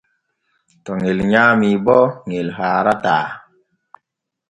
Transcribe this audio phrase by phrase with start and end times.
[0.83, 1.99] To ŋel nyaami bo
[2.29, 3.25] ŋel haarataa.